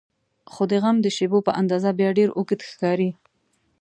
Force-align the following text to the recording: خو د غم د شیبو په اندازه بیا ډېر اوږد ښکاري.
خو 0.51 0.63
د 0.71 0.73
غم 0.83 0.97
د 1.01 1.07
شیبو 1.15 1.39
په 1.47 1.51
اندازه 1.61 1.89
بیا 1.99 2.09
ډېر 2.17 2.29
اوږد 2.37 2.61
ښکاري. 2.69 3.09